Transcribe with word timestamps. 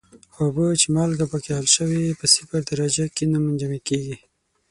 اوبه 0.39 0.65
چې 0.81 0.87
مالګه 0.95 1.25
پکې 1.31 1.51
حل 1.57 1.67
شوې 1.75 2.17
په 2.19 2.25
صفر 2.33 2.61
درجه 2.71 3.05
کې 3.15 3.23
نه 3.33 3.37
منجمد 3.45 3.81
کیږي. 3.89 4.15